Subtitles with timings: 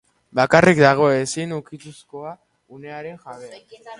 [0.37, 2.33] Bakarrik dago, ezin ukituzkoa,
[2.79, 3.63] unearen jabea.